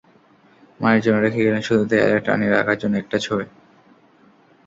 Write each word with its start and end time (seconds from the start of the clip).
মায়ের 0.79 1.01
জন্য 1.05 1.17
রেখে 1.19 1.45
গেলেন 1.45 1.63
শুধু 1.63 1.83
দেয়ালে 1.91 2.19
টানিয়ে 2.25 2.51
রাখার 2.51 2.77
জন্য 2.81 2.93
একটা 2.97 3.17
ছবি। 3.25 3.45